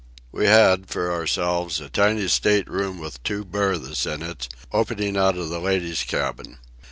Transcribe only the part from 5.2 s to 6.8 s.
of the ladies' cabin.